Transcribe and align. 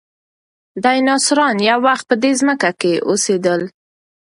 ډیناسوران 0.83 1.55
یو 1.69 1.79
وخت 1.87 2.05
په 2.09 2.15
دې 2.23 2.31
ځمکه 2.39 2.69
کې 2.79 2.93
اوسېدل. 3.09 3.61